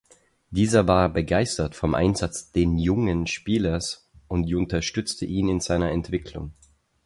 Dieser 0.49 0.87
war 0.87 1.09
begeistert 1.13 1.75
vom 1.75 1.93
Einsatz 1.93 2.51
den 2.51 2.79
jungen 2.79 3.27
Spielers 3.27 4.09
und 4.27 4.51
unterstützte 4.51 5.25
ihn 5.27 5.47
in 5.47 5.59
seiner 5.59 5.91
Entwicklung. 5.91 6.53